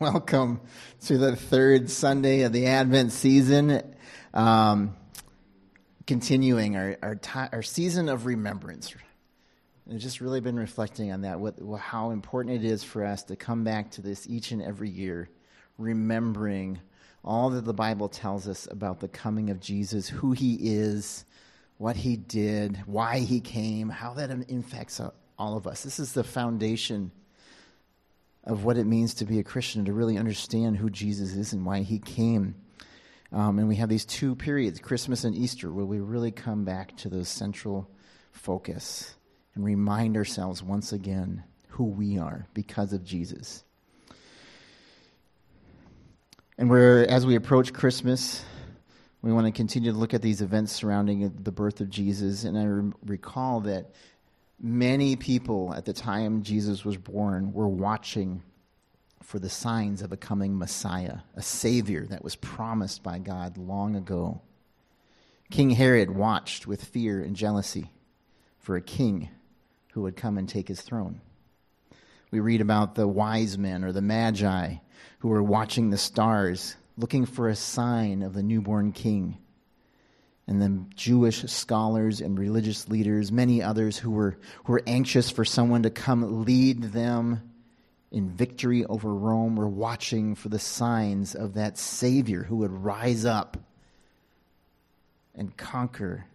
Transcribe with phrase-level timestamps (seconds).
[0.00, 0.62] Welcome
[1.08, 3.82] to the third Sunday of the Advent season.
[4.32, 4.96] Um,
[6.06, 7.20] continuing our, our,
[7.52, 8.94] our season of remembrance.
[9.92, 13.36] I've just really been reflecting on that, what, how important it is for us to
[13.36, 15.28] come back to this each and every year,
[15.76, 16.78] remembering
[17.22, 21.26] all that the Bible tells us about the coming of Jesus, who he is,
[21.76, 24.98] what he did, why he came, how that infects
[25.38, 25.82] all of us.
[25.82, 27.10] This is the foundation
[28.44, 31.64] of what it means to be a Christian, to really understand who Jesus is and
[31.64, 32.54] why he came.
[33.32, 36.96] Um, and we have these two periods, Christmas and Easter, where we really come back
[36.98, 37.88] to the central
[38.32, 39.14] focus
[39.54, 43.62] and remind ourselves once again who we are because of Jesus.
[46.58, 48.44] And we're, as we approach Christmas,
[49.22, 52.44] we want to continue to look at these events surrounding the birth of Jesus.
[52.44, 53.92] And I re- recall that
[54.62, 58.42] Many people at the time Jesus was born were watching
[59.22, 63.96] for the signs of a coming Messiah, a Savior that was promised by God long
[63.96, 64.42] ago.
[65.50, 67.90] King Herod watched with fear and jealousy
[68.58, 69.30] for a king
[69.92, 71.22] who would come and take his throne.
[72.30, 74.74] We read about the wise men or the magi
[75.20, 79.38] who were watching the stars, looking for a sign of the newborn king
[80.50, 85.44] and then Jewish scholars and religious leaders, many others who were, who were anxious for
[85.44, 87.52] someone to come lead them
[88.10, 93.24] in victory over Rome, were watching for the signs of that Savior who would rise
[93.24, 93.58] up
[95.36, 96.26] and conquer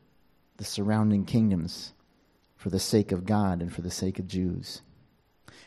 [0.55, 1.91] the surrounding kingdoms
[2.55, 4.81] for the sake of God and for the sake of Jews.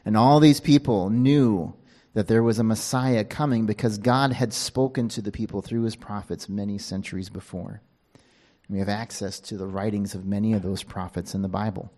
[0.06, 1.74] And all these people knew
[2.14, 5.96] that there was a Messiah coming because God had spoken to the people through his
[5.96, 7.82] prophets many centuries before.
[8.69, 11.91] We have access to the writings of many of those prophets in the Bible.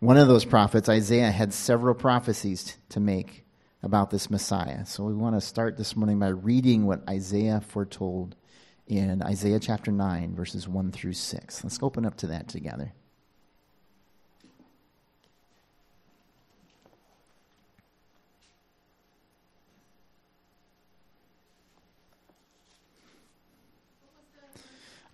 [0.00, 3.44] One of those prophets, Isaiah, had several prophecies to make
[3.82, 4.86] about this Messiah.
[4.86, 8.34] So we want to start this morning by reading what Isaiah foretold
[8.86, 11.64] in Isaiah chapter 9, verses 1 through 6.
[11.64, 12.92] Let's open up to that together.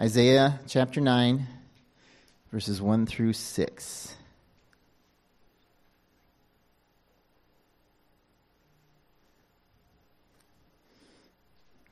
[0.00, 1.46] Isaiah chapter 9,
[2.50, 4.16] verses 1 through 6.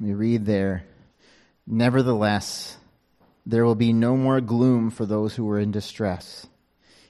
[0.00, 0.84] We read there,
[1.66, 2.78] Nevertheless,
[3.44, 6.46] there will be no more gloom for those who are in distress.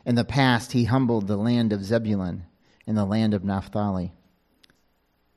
[0.04, 2.46] In the past, he humbled the land of Zebulun
[2.88, 4.12] and the land of Naphtali.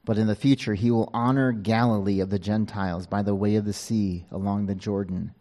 [0.03, 3.65] But in the future, he will honor Galilee of the Gentiles by the way of
[3.65, 5.35] the sea along the Jordan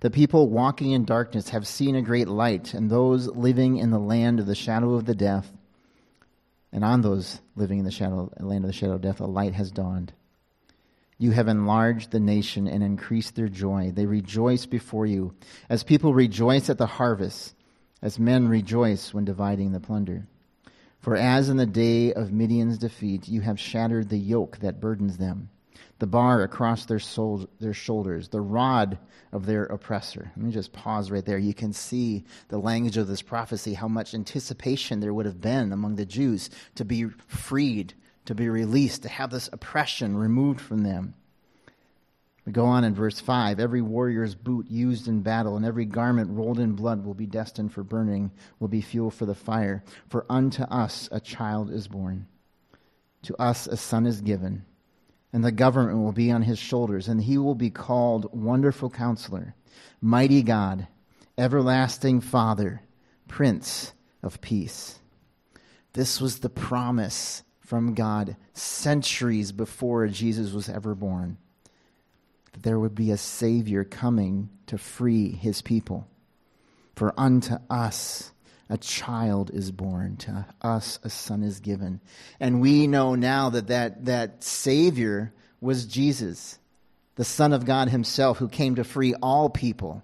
[0.00, 3.98] the people walking in darkness have seen a great light, and those living in the
[3.98, 5.52] land of the shadow of the death,
[6.72, 9.54] and on those living in the shadow, land of the shadow of death, a light
[9.54, 10.12] has dawned.
[11.18, 13.92] You have enlarged the nation and increased their joy.
[13.94, 15.34] They rejoice before you,
[15.68, 17.54] as people rejoice at the harvest,
[18.02, 20.26] as men rejoice when dividing the plunder.
[21.00, 25.18] For as in the day of Midian's defeat, you have shattered the yoke that burdens
[25.18, 25.50] them
[25.98, 28.98] the bar across their, soul, their shoulders, the rod
[29.32, 30.30] of their oppressor.
[30.36, 31.38] Let me just pause right there.
[31.38, 35.72] You can see the language of this prophecy, how much anticipation there would have been
[35.72, 37.94] among the Jews to be freed,
[38.26, 41.14] to be released, to have this oppression removed from them.
[42.44, 46.30] We go on in verse 5 Every warrior's boot used in battle and every garment
[46.30, 49.82] rolled in blood will be destined for burning, will be fuel for the fire.
[50.08, 52.26] For unto us a child is born,
[53.22, 54.66] to us a son is given
[55.34, 59.56] and the government will be on his shoulders, and he will be called Wonderful Counselor,
[60.00, 60.86] Mighty God,
[61.36, 62.82] Everlasting Father,
[63.26, 65.00] Prince of Peace.
[65.92, 71.36] This was the promise from God centuries before Jesus was ever born
[72.52, 76.06] that there would be a Savior coming to free his people.
[76.94, 78.30] For unto us
[78.68, 82.00] a child is born to us a son is given.
[82.40, 86.58] And we know now that that, that savior was jesus
[87.14, 90.02] the son of god himself who came to free all people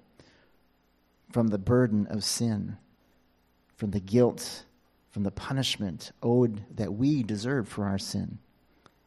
[1.32, 2.78] from the burden of sin
[3.76, 4.64] from the guilt
[5.10, 8.38] from the punishment owed that we deserve for our sin.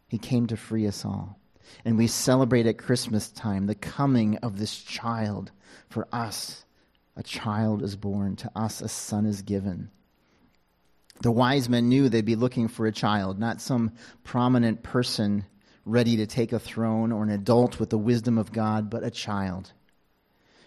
[0.07, 1.39] He came to free us all.
[1.85, 5.51] And we celebrate at christmas time the coming of this child
[5.89, 6.65] for us
[7.15, 9.89] a child is born, to us a son is given.
[11.21, 13.91] The wise men knew they'd be looking for a child, not some
[14.23, 15.45] prominent person
[15.85, 19.11] ready to take a throne or an adult with the wisdom of God, but a
[19.11, 19.71] child.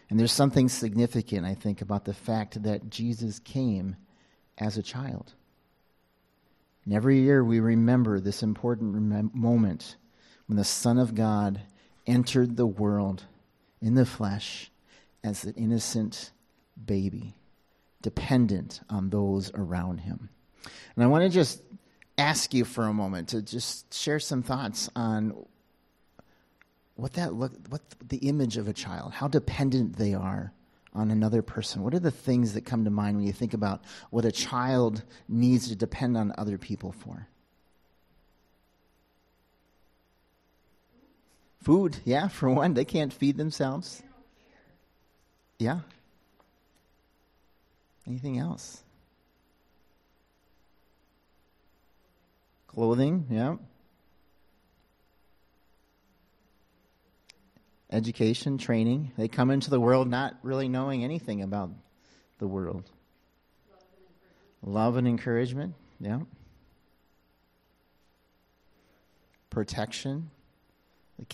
[0.08, 3.96] And there's something significant, I think, about the fact that Jesus came
[4.56, 5.32] as a child.
[6.84, 9.96] And every year we remember this important rem- moment
[10.46, 11.60] when the Son of God
[12.06, 13.25] entered the world
[13.81, 14.70] in the flesh
[15.25, 16.31] as an innocent
[16.84, 17.34] baby,
[18.02, 20.28] dependent on those around him.
[20.94, 21.62] And I want to just
[22.19, 25.34] ask you for a moment to just share some thoughts on
[26.94, 30.52] what that look what the image of a child, how dependent they are
[30.94, 31.82] on another person.
[31.82, 35.02] What are the things that come to mind when you think about what a child
[35.28, 37.28] needs to depend on other people for?
[41.62, 44.02] Food, yeah, for one, they can't feed themselves.
[45.58, 45.81] Yeah.
[48.06, 48.82] Anything else?
[52.69, 53.56] Clothing, yeah.
[57.91, 59.12] Education, training.
[59.17, 61.70] They come into the world not really knowing anything about
[62.38, 62.91] the world.
[64.62, 66.20] Love and encouragement, yeah.
[69.50, 70.31] Protection.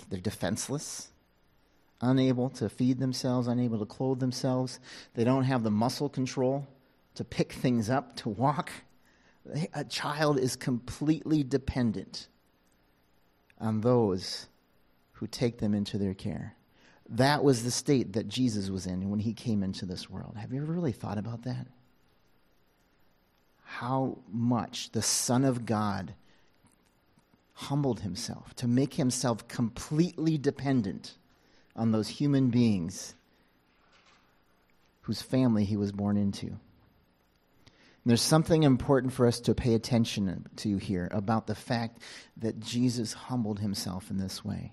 [0.08, 1.08] They're defenseless,
[2.02, 4.80] unable to feed themselves, unable to clothe themselves.
[5.14, 6.66] They don't have the muscle control
[7.14, 8.70] to pick things up, to walk.
[9.74, 12.28] A child is completely dependent
[13.58, 14.46] on those
[15.12, 16.56] who take them into their care.
[17.08, 20.36] That was the state that Jesus was in when he came into this world.
[20.36, 21.66] Have you ever really thought about that?
[23.64, 26.14] How much the Son of God
[27.54, 31.16] humbled himself, to make himself completely dependent
[31.76, 33.14] on those human beings
[35.02, 36.46] whose family he was born into.
[36.46, 36.58] And
[38.10, 41.98] there's something important for us to pay attention to here about the fact
[42.36, 44.72] that Jesus humbled himself in this way.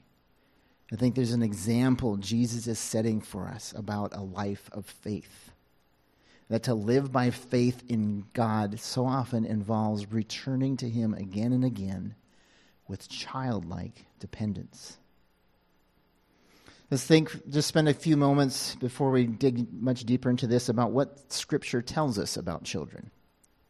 [0.91, 5.51] I think there's an example Jesus is setting for us about a life of faith.
[6.49, 11.63] That to live by faith in God so often involves returning to Him again and
[11.63, 12.15] again
[12.87, 14.97] with childlike dependence.
[16.91, 20.91] Let's think, just spend a few moments before we dig much deeper into this about
[20.91, 23.11] what Scripture tells us about children.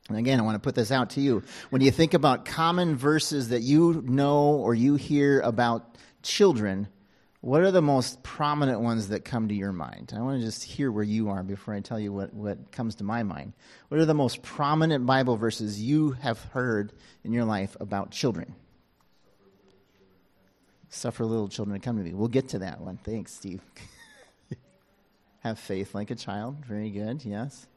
[0.07, 1.44] And again, I want to put this out to you.
[1.69, 6.88] When you think about common verses that you know or you hear about children,
[7.42, 10.13] what are the most prominent ones that come to your mind?
[10.15, 12.95] I want to just hear where you are before I tell you what, what comes
[12.95, 13.54] to my mind.
[13.89, 16.94] What are the most prominent Bible verses you have heard
[17.24, 18.56] in your life about children?
[20.89, 22.13] Suffer little children to come to me.
[22.13, 22.97] We'll get to that one.
[22.97, 23.62] Thanks, Steve.
[25.41, 26.65] Have faith like a child.
[26.65, 27.68] Very good, yes.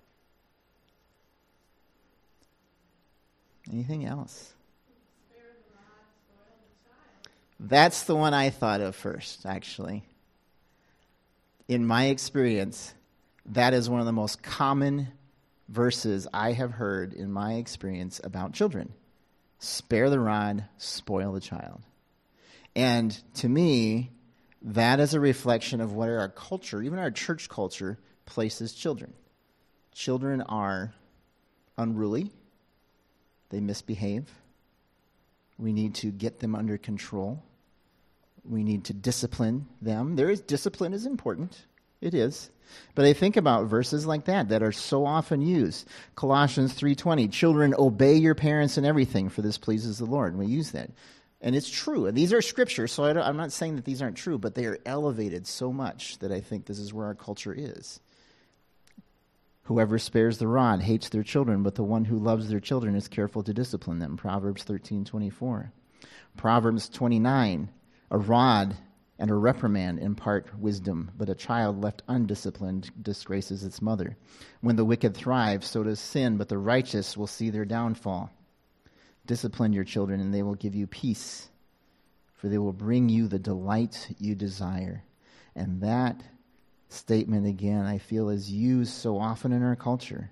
[3.70, 4.54] Anything else?
[7.60, 10.02] That's the one I thought of first, actually.
[11.68, 12.92] In my experience,
[13.46, 15.08] that is one of the most common
[15.68, 18.92] verses I have heard in my experience about children.
[19.60, 21.82] Spare the rod, spoil the child.
[22.74, 24.10] And to me,
[24.62, 29.12] that is a reflection of what our culture, even our church culture, places children.
[29.92, 30.94] Children are
[31.76, 32.30] unruly,
[33.50, 34.30] they misbehave.
[35.58, 37.42] We need to get them under control.
[38.44, 40.16] We need to discipline them.
[40.16, 41.66] There is discipline is important.
[42.00, 42.50] It is.
[42.94, 45.86] But I think about verses like that that are so often used.
[46.16, 50.36] Colossians 3:20, children obey your parents in everything for this pleases the Lord.
[50.36, 50.90] We use that.
[51.42, 52.06] And it's true.
[52.06, 54.64] And these are scriptures, so I am not saying that these aren't true, but they
[54.64, 58.00] are elevated so much that I think this is where our culture is.
[59.64, 63.08] Whoever spares the rod hates their children, but the one who loves their children is
[63.08, 64.16] careful to discipline them.
[64.16, 65.72] Proverbs 13:24.
[66.36, 67.68] Proverbs 29,
[68.10, 68.76] a rod
[69.18, 74.16] and a reprimand impart wisdom, but a child left undisciplined disgraces its mother.
[74.60, 78.30] When the wicked thrive, so does sin, but the righteous will see their downfall.
[79.26, 81.48] Discipline your children, and they will give you peace,
[82.34, 85.04] for they will bring you the delight you desire.
[85.54, 86.20] And that
[86.88, 90.30] statement, again, I feel is used so often in our culture.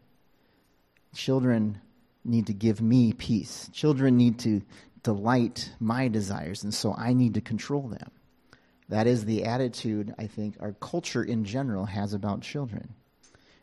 [1.14, 1.80] Children
[2.24, 3.70] need to give me peace.
[3.72, 4.62] Children need to
[5.02, 8.10] delight my desires, and so I need to control them.
[8.88, 12.94] That is the attitude I think our culture in general has about children.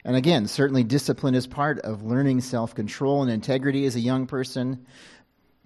[0.05, 4.25] And again, certainly discipline is part of learning self control and integrity as a young
[4.25, 4.85] person.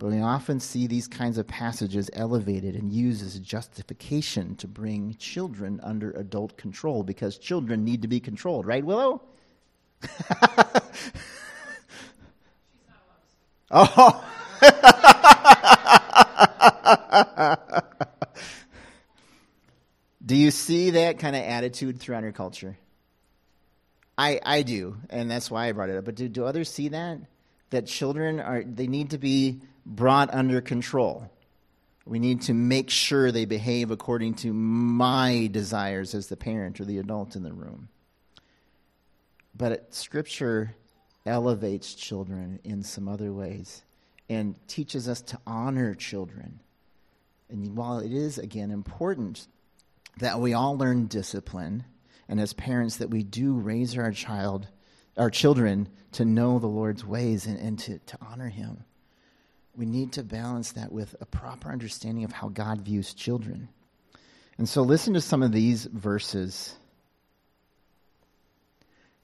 [0.02, 5.14] But we often see these kinds of passages elevated and used as justification to bring
[5.20, 9.22] children under adult control because children need to be controlled, right, Willow?
[13.70, 14.28] oh.
[20.26, 22.76] do you see that kind of attitude throughout our culture?
[24.18, 26.06] I, I do, and that's why I brought it up.
[26.06, 27.20] But do, do others see that?
[27.70, 31.30] That children are, they need to be brought under control.
[32.06, 36.86] We need to make sure they behave according to my desires as the parent or
[36.86, 37.90] the adult in the room.
[39.56, 40.76] But Scripture
[41.26, 43.84] elevates children in some other ways
[44.30, 46.60] and teaches us to honor children.
[47.50, 49.48] And while it is, again, important
[50.18, 51.84] that we all learn discipline,
[52.28, 54.68] and as parents, that we do raise our child,
[55.18, 58.84] our children, to know the Lord's ways and, and to, to honor Him
[59.82, 63.68] we need to balance that with a proper understanding of how God views children.
[64.60, 66.76] And so listen to some of these verses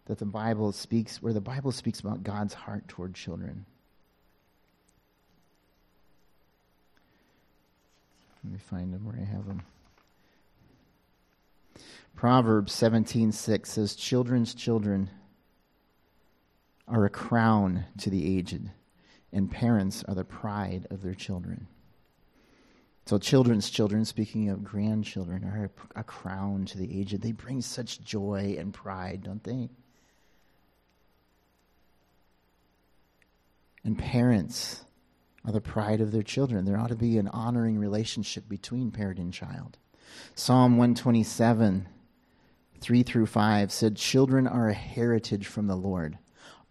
[0.05, 3.67] that the Bible speaks, where the Bible speaks about God's heart toward children.
[8.43, 9.61] Let me find them where I have them.
[12.15, 15.11] Proverbs 17:6 says children's children
[16.87, 18.71] are a crown to the aged
[19.37, 21.67] and parents are the pride of their children.
[23.05, 27.21] So, children's children, speaking of grandchildren, are a, crown to the aged.
[27.21, 29.69] They bring such joy and pride, don't they?
[33.83, 34.83] And parents
[35.45, 36.65] are the pride of their children.
[36.65, 39.77] There ought to be an honoring relationship between parent and child.
[40.33, 41.87] Psalm 127,
[42.81, 46.17] 3 through 5 said, Children are a heritage from the Lord,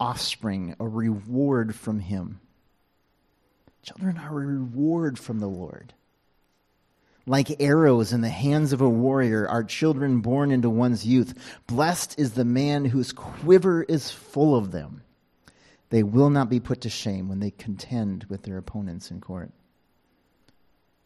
[0.01, 2.41] offspring, a reward from Him.
[3.87, 5.95] Children are a reward from the Lord.
[7.25, 11.35] Like arrows in the hands of a warrior are children born into one's youth.
[11.69, 15.03] Blessed is the man whose quiver is full of them.
[15.91, 19.53] They will not be put to shame when they contend with their opponents in court.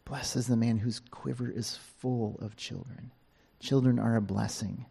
[0.03, 3.11] Blessed is the man whose quiver is full of children.
[3.59, 4.87] Children are a blessing.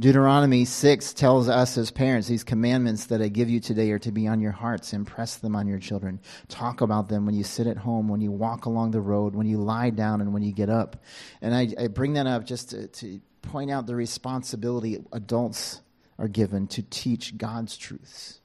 [0.00, 4.10] Deuteronomy 6 tells us as parents these commandments that I give you today are to
[4.10, 4.94] be on your hearts.
[4.94, 6.20] Impress them on your children.
[6.48, 9.46] Talk about them when you sit at home, when you walk along the road, when
[9.46, 11.04] you lie down, and when you get up.
[11.42, 15.82] And I, I bring that up just to, to point out the responsibility adults
[16.18, 18.40] are given to teach God's truths,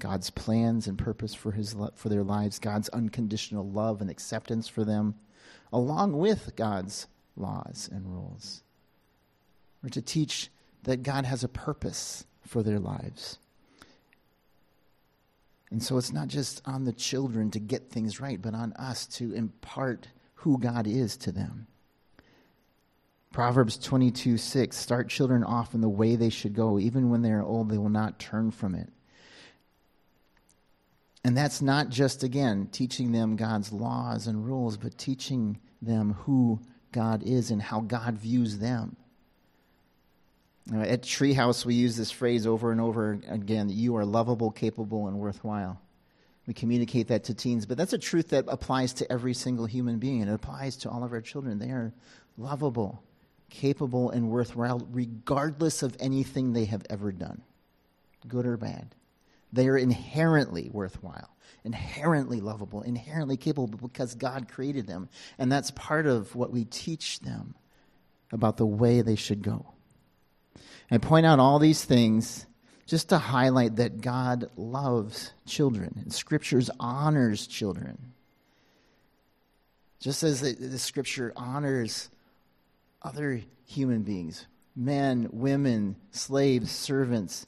[0.00, 4.84] God's plans and purpose for, his, for their lives, God's unconditional love and acceptance for
[4.84, 5.14] them,
[5.72, 7.06] along with God's
[7.38, 8.62] laws and rules.
[9.82, 10.50] We're to teach
[10.84, 13.38] that God has a purpose for their lives.
[15.70, 19.06] And so it's not just on the children to get things right, but on us
[19.06, 21.66] to impart who God is to them.
[23.32, 26.78] Proverbs 22 6 Start children off in the way they should go.
[26.78, 28.88] Even when they are old, they will not turn from it.
[31.24, 36.60] And that's not just, again, teaching them God's laws and rules, but teaching them who
[36.92, 38.96] God is and how God views them.
[40.72, 44.50] Uh, at Treehouse, we use this phrase over and over again that you are lovable,
[44.50, 45.80] capable, and worthwhile.
[46.46, 49.98] We communicate that to teens, but that's a truth that applies to every single human
[49.98, 51.58] being, and it applies to all of our children.
[51.58, 51.92] They are
[52.38, 53.02] lovable,
[53.50, 57.42] capable, and worthwhile, regardless of anything they have ever done,
[58.26, 58.94] good or bad.
[59.52, 61.30] They are inherently worthwhile,
[61.62, 65.08] inherently lovable, inherently capable because God created them.
[65.38, 67.54] And that's part of what we teach them
[68.32, 69.73] about the way they should go.
[70.90, 72.46] I point out all these things
[72.86, 78.12] just to highlight that God loves children and scriptures honors children.
[80.00, 82.10] Just as the, the scripture honors
[83.00, 87.46] other human beings, men, women, slaves, servants,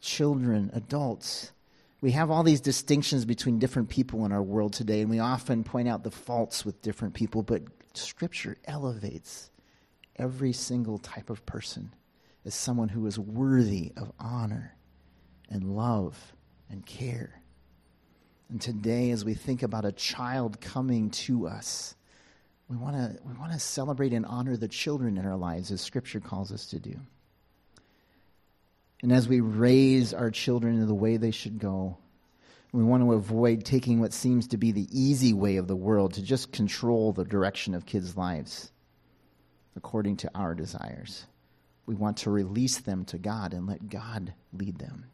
[0.00, 1.52] children, adults.
[2.00, 5.64] We have all these distinctions between different people in our world today, and we often
[5.64, 7.62] point out the faults with different people, but
[7.94, 9.50] Scripture elevates
[10.16, 11.92] every single type of person
[12.46, 14.76] as someone who is worthy of honor
[15.50, 16.16] and love
[16.70, 17.42] and care.
[18.48, 21.96] And today, as we think about a child coming to us,
[22.68, 25.80] we want to we want to celebrate and honor the children in our lives, as
[25.80, 26.94] Scripture calls us to do.
[29.02, 31.98] And as we raise our children in the way they should go,
[32.72, 36.14] we want to avoid taking what seems to be the easy way of the world
[36.14, 38.70] to just control the direction of kids' lives
[39.74, 41.26] according to our desires
[41.86, 45.06] we want to release them to God and let God lead them.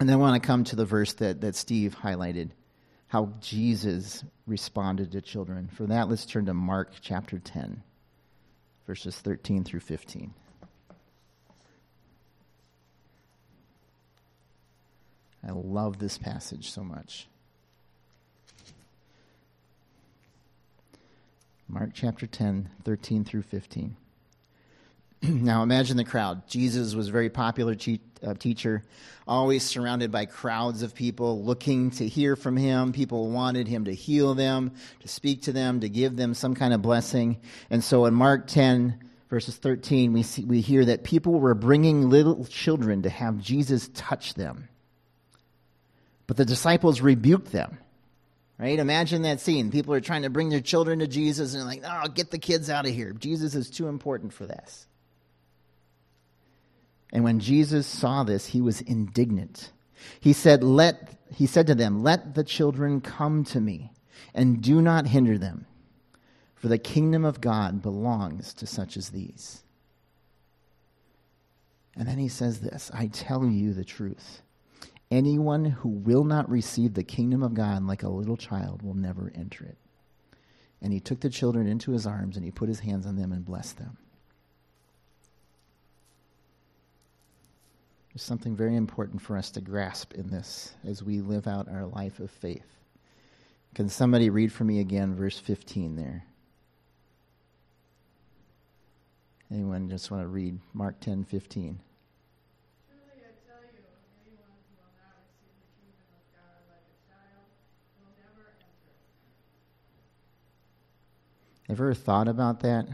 [0.00, 2.50] And then I want to come to the verse that, that Steve highlighted
[3.08, 5.68] how Jesus responded to children.
[5.68, 7.82] For that, let's turn to Mark chapter 10,
[8.86, 10.34] verses 13 through 15.
[15.46, 17.28] I love this passage so much.
[21.68, 23.96] Mark chapter 10, 13 through 15.
[25.28, 26.46] now imagine the crowd.
[26.46, 28.84] Jesus was a very popular te- uh, teacher,
[29.26, 32.92] always surrounded by crowds of people looking to hear from him.
[32.92, 36.72] People wanted him to heal them, to speak to them, to give them some kind
[36.72, 37.38] of blessing.
[37.70, 42.08] And so in Mark 10, verses 13, we, see, we hear that people were bringing
[42.08, 44.68] little children to have Jesus touch them.
[46.26, 47.78] But the disciples rebuked them.
[48.58, 48.78] Right?
[48.78, 49.70] Imagine that scene.
[49.70, 52.70] People are trying to bring their children to Jesus and like, oh, get the kids
[52.70, 53.12] out of here.
[53.12, 54.86] Jesus is too important for this.
[57.12, 59.72] And when Jesus saw this, he was indignant.
[60.20, 63.92] He said, Let he said to them, Let the children come to me,
[64.34, 65.66] and do not hinder them,
[66.54, 69.62] for the kingdom of God belongs to such as these.
[71.96, 74.42] And then he says this I tell you the truth.
[75.10, 79.32] Anyone who will not receive the kingdom of God like a little child will never
[79.34, 79.78] enter it.
[80.82, 83.32] And he took the children into his arms and he put his hands on them
[83.32, 83.96] and blessed them.
[88.16, 91.84] There's something very important for us to grasp in this as we live out our
[91.84, 92.64] life of faith.
[93.74, 96.24] Can somebody read for me again verse 15 there?
[99.52, 101.78] Anyone just want to read Mark 10 15?
[111.68, 112.88] Ever thought about that?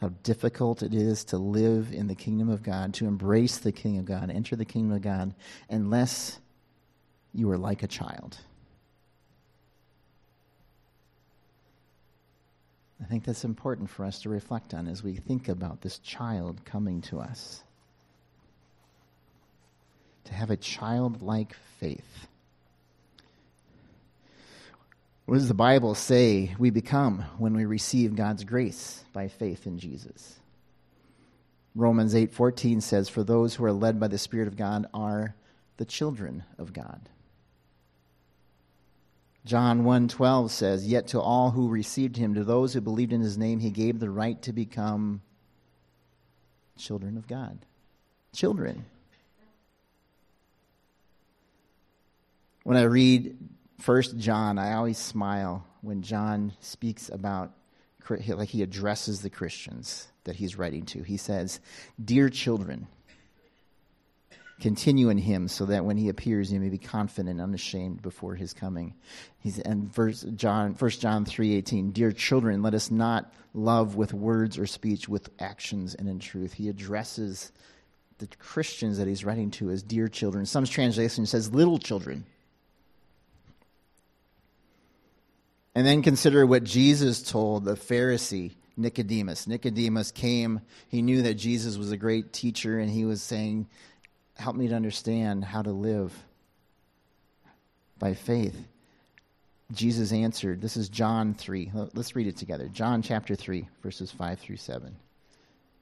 [0.00, 4.00] How difficult it is to live in the kingdom of God, to embrace the kingdom
[4.00, 5.34] of God, enter the kingdom of God,
[5.68, 6.38] unless
[7.34, 8.38] you are like a child.
[13.02, 16.64] I think that's important for us to reflect on as we think about this child
[16.64, 17.62] coming to us.
[20.24, 22.28] To have a childlike faith.
[25.28, 29.78] What does the Bible say we become when we receive God's grace by faith in
[29.78, 30.40] Jesus?
[31.74, 35.34] Romans 8:14 says for those who are led by the spirit of God are
[35.76, 37.10] the children of God.
[39.44, 43.36] John 1:12 says yet to all who received him to those who believed in his
[43.36, 45.20] name he gave the right to become
[46.78, 47.66] children of God.
[48.32, 48.86] Children.
[52.64, 53.36] When I read
[53.78, 57.52] First John, I always smile when John speaks about,
[58.08, 61.02] like he addresses the Christians that he's writing to.
[61.02, 61.60] He says,
[62.04, 62.88] Dear children,
[64.60, 68.34] continue in him so that when he appears you may be confident and unashamed before
[68.34, 68.94] his coming.
[69.38, 74.58] He's and verse john 1 john 3.18 dear children let us not love with words
[74.58, 76.54] or speech with actions and in truth.
[76.54, 77.52] He addresses
[78.18, 80.44] the christians that he's writing to as dear children.
[80.44, 82.24] Some translation says little children
[85.78, 89.46] And then consider what Jesus told the Pharisee Nicodemus.
[89.46, 93.68] Nicodemus came, he knew that Jesus was a great teacher, and he was saying,
[94.34, 96.12] Help me to understand how to live
[97.96, 98.60] by faith.
[99.70, 101.70] Jesus answered, This is John 3.
[101.94, 102.66] Let's read it together.
[102.66, 104.96] John chapter 3, verses 5 through 7.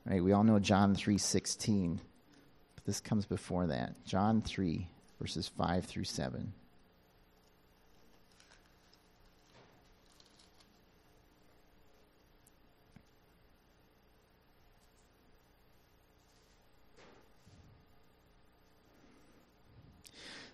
[0.05, 2.01] Right, we all know John 3:16,
[2.75, 4.05] but this comes before that.
[4.05, 6.53] John 3 verses 5 through 7.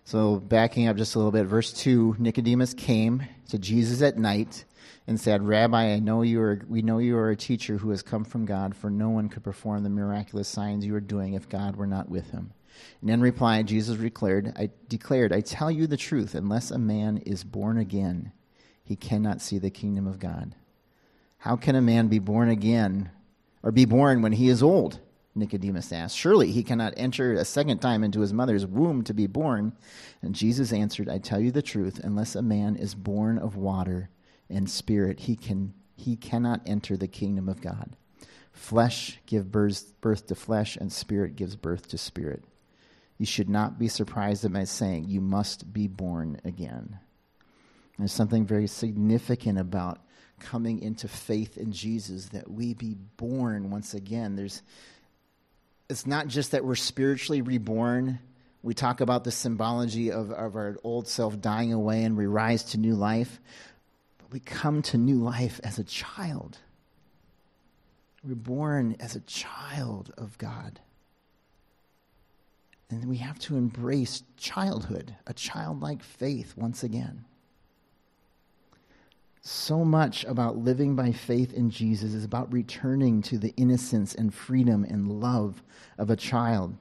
[0.05, 4.65] So, backing up just a little bit, verse 2 Nicodemus came to Jesus at night
[5.07, 8.01] and said, Rabbi, I know you are, we know you are a teacher who has
[8.01, 11.47] come from God, for no one could perform the miraculous signs you are doing if
[11.47, 12.51] God were not with him.
[13.01, 17.17] And in reply, Jesus declared, I declared, I tell you the truth, unless a man
[17.19, 18.33] is born again,
[18.83, 20.55] he cannot see the kingdom of God.
[21.37, 23.09] How can a man be born again
[23.61, 24.99] or be born when he is old?
[25.35, 26.15] Nicodemus asked.
[26.15, 29.73] Surely he cannot enter a second time into his mother's womb to be born.
[30.21, 34.09] And Jesus answered, I tell you the truth, unless a man is born of water
[34.49, 37.95] and spirit, he, can, he cannot enter the kingdom of God.
[38.51, 42.43] Flesh gives birth, birth to flesh, and spirit gives birth to spirit.
[43.17, 46.99] You should not be surprised at my saying, You must be born again.
[47.97, 49.99] There's something very significant about
[50.39, 54.35] coming into faith in Jesus that we be born once again.
[54.35, 54.61] There's
[55.93, 58.17] it's not just that we're spiritually reborn.
[58.63, 62.63] We talk about the symbology of, of our old self dying away and we rise
[62.71, 63.39] to new life.
[64.17, 66.57] But we come to new life as a child.
[68.23, 70.79] We're born as a child of God.
[72.89, 77.25] And we have to embrace childhood, a childlike faith once again.
[79.45, 84.33] So much about living by faith in Jesus is about returning to the innocence and
[84.33, 85.61] freedom and love
[85.97, 86.77] of a child.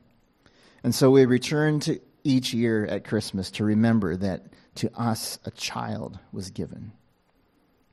[0.85, 4.44] And so we return to each year at Christmas to remember that
[4.77, 6.92] to us a child was given.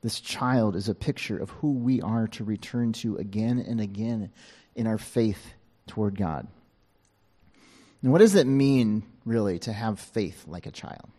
[0.02, 4.30] This child is a picture of who we are to return to again and again
[4.76, 5.52] in our faith
[5.88, 6.46] toward God.
[8.02, 11.10] And what does it mean, really, to have faith like a child?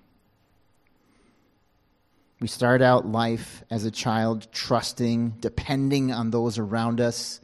[2.41, 7.39] We start out life as a child trusting, depending on those around us,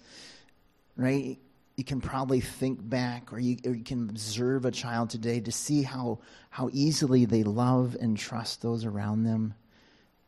[0.96, 1.38] right?
[1.76, 5.52] You can probably think back or you, or you can observe a child today to
[5.52, 6.18] see how,
[6.50, 9.54] how easily they love and trust those around them.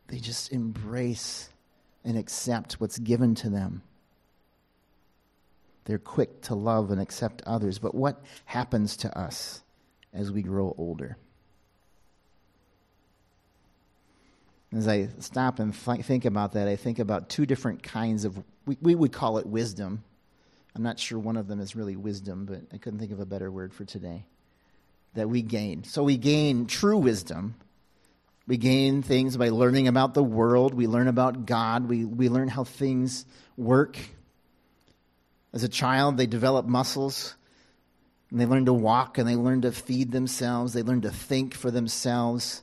[0.06, 1.50] They just embrace
[2.04, 3.82] and accept what's given to them.
[5.84, 7.80] They're quick to love and accept others.
[7.80, 9.62] But what happens to us
[10.14, 11.16] as we grow older?
[14.72, 18.76] As I stop and think about that, I think about two different kinds of, we,
[18.80, 20.04] we would call it wisdom.
[20.76, 23.26] I'm not sure one of them is really wisdom, but I couldn't think of a
[23.26, 24.24] better word for today.
[25.14, 25.82] That we gain.
[25.82, 27.56] So we gain true wisdom.
[28.46, 30.72] We gain things by learning about the world.
[30.74, 31.88] We learn about God.
[31.88, 33.98] We, we learn how things work.
[35.52, 37.34] As a child, they develop muscles.
[38.30, 40.72] And they learn to walk and they learn to feed themselves.
[40.72, 42.62] They learn to think for themselves.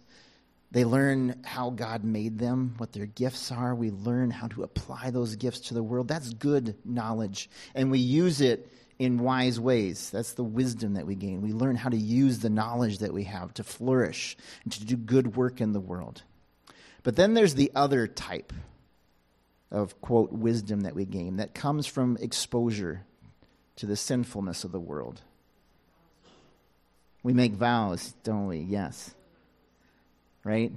[0.78, 3.74] They learn how God made them, what their gifts are.
[3.74, 6.08] We learn how to apply those gifts to the world.
[6.08, 7.50] That's good knowledge.
[7.74, 10.12] And we use it in wise ways.
[10.12, 11.42] That's the wisdom that we gain.
[11.42, 14.96] We learn how to use the knowledge that we have to flourish and to do
[14.96, 16.22] good work in the world.
[17.02, 18.54] But then there's the other type
[19.72, 23.04] of, quote, wisdom that we gain that comes from exposure
[23.78, 25.24] to the sinfulness of the world.
[27.24, 28.60] We make vows, don't we?
[28.60, 29.16] Yes
[30.48, 30.72] right?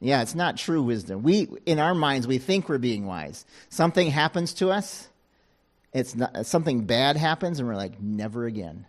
[0.00, 1.22] Yeah, it's not true wisdom.
[1.22, 3.46] We, in our minds, we think we're being wise.
[3.70, 5.08] Something happens to us,
[5.94, 8.86] it's not, something bad happens, and we're like, never again.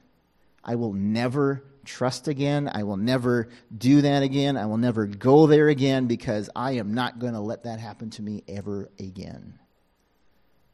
[0.64, 2.70] I will never trust again.
[2.74, 4.58] I will never do that again.
[4.58, 8.10] I will never go there again because I am not going to let that happen
[8.12, 9.60] to me ever again.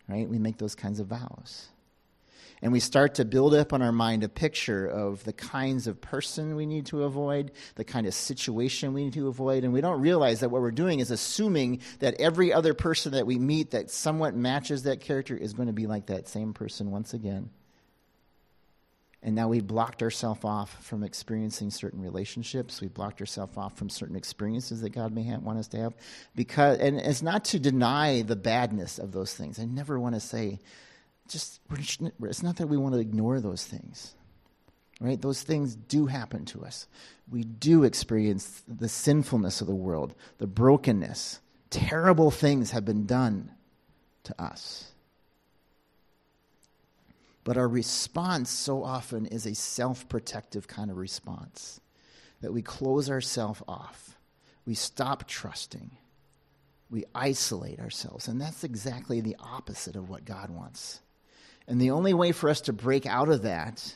[0.07, 0.27] Right?
[0.27, 1.67] We make those kinds of vows
[2.61, 5.99] and we start to build up in our mind a picture of the kinds of
[5.99, 9.81] person we need to avoid, the kind of situation we need to avoid, and we
[9.81, 13.71] don't realize that what we're doing is assuming that every other person that we meet
[13.71, 17.49] that somewhat matches that character is going to be like that same person once again.
[19.23, 22.81] And now we've blocked ourselves off from experiencing certain relationships.
[22.81, 25.93] We've blocked ourselves off from certain experiences that God may have, want us to have.
[26.35, 29.59] Because, and it's not to deny the badness of those things.
[29.59, 30.59] I never want to say
[31.31, 34.15] just, it's not that we want to ignore those things,
[34.99, 35.21] right?
[35.21, 36.87] Those things do happen to us.
[37.29, 41.39] We do experience the sinfulness of the world, the brokenness.
[41.69, 43.51] Terrible things have been done
[44.23, 44.91] to us.
[47.43, 51.79] But our response so often is a self protective kind of response
[52.41, 54.17] that we close ourselves off,
[54.65, 55.91] we stop trusting,
[56.89, 58.27] we isolate ourselves.
[58.27, 60.99] And that's exactly the opposite of what God wants.
[61.71, 63.95] And the only way for us to break out of that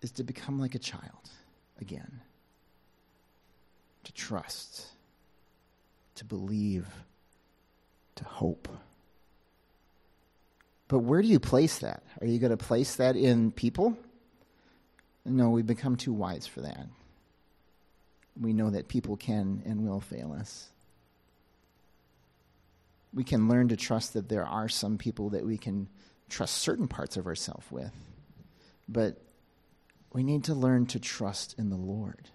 [0.00, 1.28] is to become like a child
[1.78, 2.22] again,
[4.04, 4.86] to trust,
[6.14, 6.86] to believe,
[8.14, 8.70] to hope.
[10.88, 12.02] But where do you place that?
[12.22, 13.98] Are you going to place that in people?
[15.26, 16.86] No, we've become too wise for that.
[18.40, 20.70] We know that people can and will fail us
[23.12, 25.88] we can learn to trust that there are some people that we can
[26.28, 27.94] trust certain parts of ourselves with.
[28.88, 29.20] But
[30.12, 32.30] we need to learn to trust in the Lord,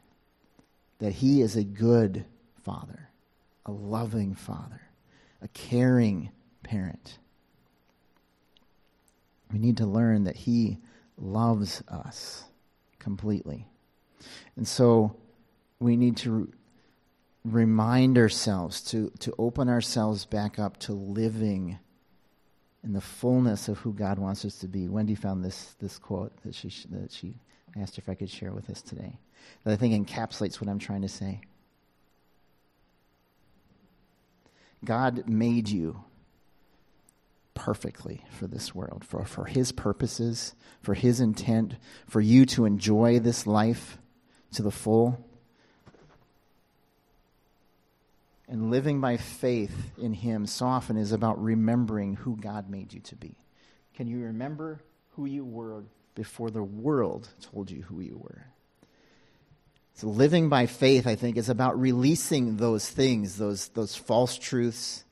[0.99, 2.25] that He is a good
[2.63, 3.09] Father,
[3.65, 4.81] a loving Father,
[5.41, 6.31] a caring
[6.63, 7.17] parent.
[9.51, 10.79] We need to learn that He
[11.17, 12.43] loves us
[12.99, 13.67] completely.
[14.55, 15.15] And so
[15.79, 16.51] we need to
[17.43, 21.79] remind ourselves, to, to open ourselves back up to living
[22.83, 24.87] in the fullness of who God wants us to be.
[24.87, 27.35] Wendy found this, this quote that she, that she
[27.79, 29.17] asked if I could share with us today
[29.63, 31.41] that I think encapsulates what I'm trying to say.
[34.83, 36.03] God made you
[37.53, 41.75] perfectly for this world, for, for His purposes, for His intent,
[42.07, 43.99] for you to enjoy this life
[44.53, 45.23] to the full.
[48.51, 52.99] And living by faith in Him so often is about remembering who God made you
[52.99, 53.37] to be.
[53.95, 55.85] Can you remember who you were
[56.15, 58.45] before the world told you who you were?
[59.93, 65.05] So living by faith, I think, is about releasing those things, those, those false truths,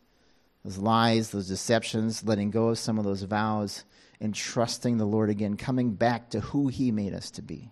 [0.65, 3.85] those lies, those deceptions, letting go of some of those vows,
[4.19, 7.71] and trusting the Lord again, coming back to who He made us to be.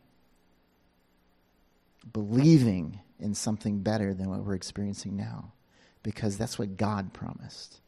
[2.14, 5.52] Believing in something better than what we're experiencing now,
[6.04, 7.82] because that's what God promised.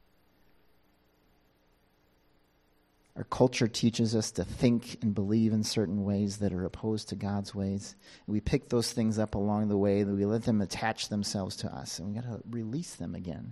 [3.16, 7.16] Our culture teaches us to think and believe in certain ways that are opposed to
[7.16, 7.96] God's ways.
[8.28, 11.68] We pick those things up along the way, and we let them attach themselves to
[11.68, 13.52] us, and we got to release them again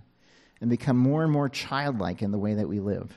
[0.60, 3.12] and become more and more childlike in the way that we live.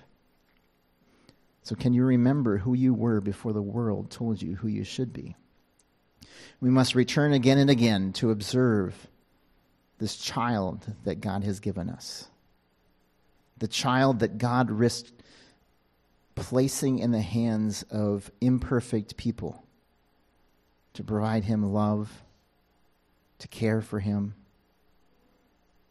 [1.63, 5.13] So, can you remember who you were before the world told you who you should
[5.13, 5.35] be?
[6.59, 9.07] We must return again and again to observe
[10.01, 12.27] this child that God has given us.
[13.59, 15.13] The child that God risked
[16.33, 19.63] placing in the hands of imperfect people
[20.93, 22.23] to provide him love,
[23.37, 24.33] to care for him.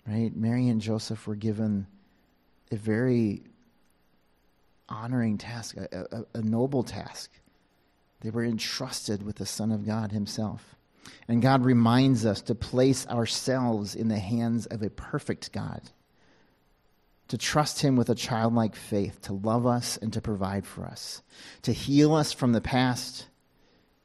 [0.09, 0.35] Right?
[0.35, 1.87] Mary and Joseph were given
[2.73, 3.44] a very
[4.88, 7.31] honoring task, a, a, a noble task.
[8.23, 10.75] They were entrusted with the Son of God Himself.
[11.29, 15.83] And God reminds us to place ourselves in the hands of a perfect God
[17.31, 21.23] to trust Him with a childlike faith, to love us and to provide for us,
[21.63, 23.29] to heal us from the past,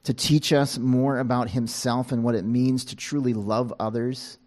[0.04, 4.38] to teach us more about Himself and what it means to truly love others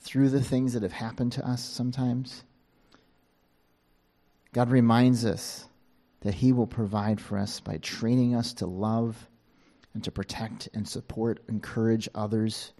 [0.00, 2.42] through the things that have happened to us sometimes.
[4.54, 5.66] God reminds us
[6.22, 9.27] that He will provide for us by training us to love
[9.98, 12.72] and to protect and support, encourage others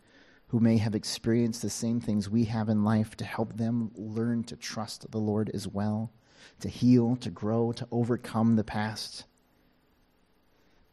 [0.47, 4.45] who may have experienced the same things we have in life to help them learn
[4.45, 6.13] to trust the Lord as well,
[6.61, 9.25] to heal, to grow, to overcome the past.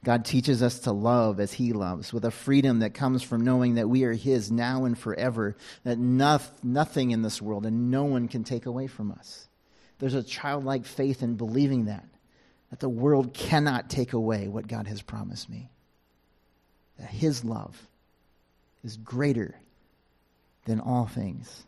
[0.04, 3.76] God teaches us to love as He loves, with a freedom that comes from knowing
[3.76, 8.28] that we are His now and forever, that nothing in this world and no one
[8.28, 9.48] can take away from us.
[10.00, 12.08] There's a childlike faith in believing that,
[12.72, 15.70] that the world cannot take away what God has promised me,
[17.00, 17.88] that His love
[18.84, 19.56] is greater
[20.66, 21.66] than all things.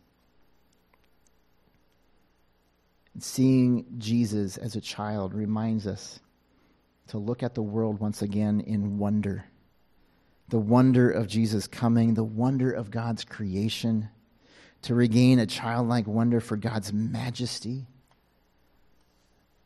[3.13, 6.19] And seeing Jesus as a child reminds us
[7.07, 9.45] to look at the world once again in wonder.
[10.49, 14.09] The wonder of Jesus coming, the wonder of God's creation,
[14.83, 17.85] to regain a childlike wonder for God's majesty.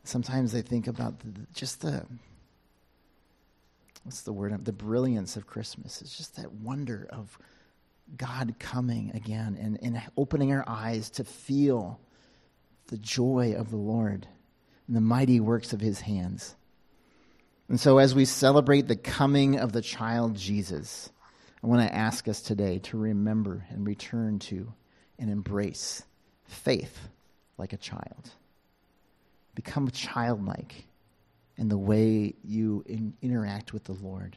[0.04, 1.14] Sometimes I think about
[1.52, 2.06] just the
[4.04, 4.64] what's the word?
[4.64, 6.02] The brilliance of Christmas.
[6.02, 7.38] It's just that wonder of
[8.16, 12.00] God coming again and, and opening our eyes to feel
[12.88, 14.26] the joy of the Lord
[14.86, 16.54] and the mighty works of his hands.
[17.68, 21.10] And so, as we celebrate the coming of the child Jesus,
[21.62, 24.72] I want to ask us today to remember and return to
[25.18, 26.02] and embrace
[26.44, 27.08] faith
[27.56, 28.30] like a child.
[29.54, 30.86] Become childlike
[31.56, 34.36] in the way you in, interact with the Lord.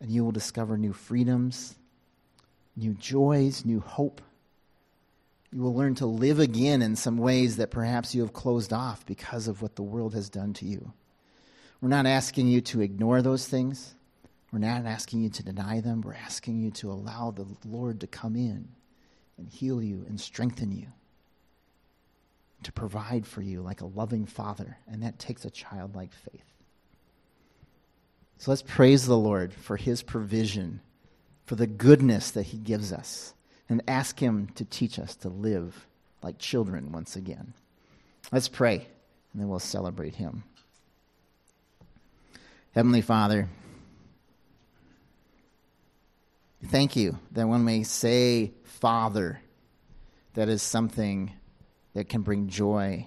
[0.00, 1.76] And you will discover new freedoms,
[2.76, 4.20] new joys, new hope.
[5.52, 9.04] You will learn to live again in some ways that perhaps you have closed off
[9.06, 10.92] because of what the world has done to you.
[11.80, 13.94] We're not asking you to ignore those things.
[14.52, 16.00] We're not asking you to deny them.
[16.02, 18.68] We're asking you to allow the Lord to come in
[19.38, 20.86] and heal you and strengthen you,
[22.64, 24.78] to provide for you like a loving father.
[24.86, 26.44] And that takes a childlike faith.
[28.38, 30.80] So let's praise the Lord for his provision,
[31.44, 33.34] for the goodness that he gives us,
[33.68, 35.86] and ask him to teach us to live
[36.22, 37.54] like children once again.
[38.32, 38.86] Let's pray,
[39.32, 40.42] and then we'll celebrate him.
[42.74, 43.48] Heavenly Father,
[46.66, 49.40] thank you that when we say Father,
[50.34, 51.32] that is something
[51.94, 53.06] that can bring joy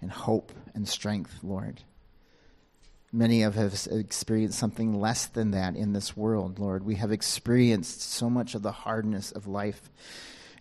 [0.00, 1.82] and hope and strength, Lord.
[3.12, 6.84] Many of us have experienced something less than that in this world, Lord.
[6.84, 9.88] We have experienced so much of the hardness of life,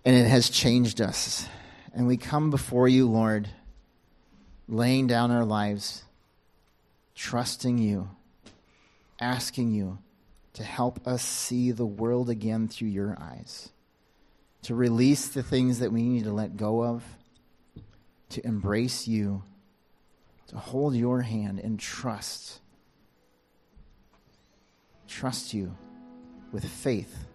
[0.05, 1.47] and it has changed us.
[1.95, 3.49] And we come before you, Lord,
[4.67, 6.03] laying down our lives,
[7.15, 8.09] trusting you,
[9.19, 9.97] asking you
[10.53, 13.69] to help us see the world again through your eyes,
[14.61, 17.03] to release the things that we need to let go of,
[18.33, 19.43] to embrace you
[20.47, 22.59] to hold your hand and trust.
[25.07, 25.75] Trust you
[26.51, 27.25] with faith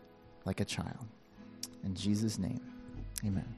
[0.44, 1.06] like a child.
[1.84, 2.61] In Jesus' name,
[3.24, 3.57] amen.